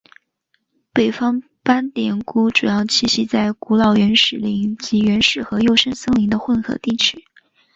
[0.91, 7.23] 北方斑点鸮主要栖息在古老原始林及原始和幼生树林的混合地区。